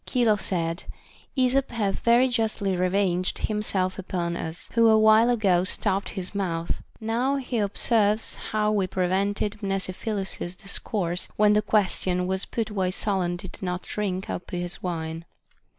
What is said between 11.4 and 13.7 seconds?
the question was put why Solon did